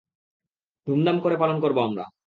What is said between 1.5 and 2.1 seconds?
করবো আমরা!